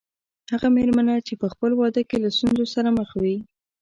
هغه 0.53 0.67
مېرمنه 0.77 1.15
چې 1.27 1.33
په 1.41 1.47
خپل 1.53 1.71
واده 1.79 2.01
کې 2.09 2.17
له 2.23 2.29
ستونزو 2.35 2.65
سره 2.75 2.89
مخ 2.99 3.09
وي. 3.21 3.37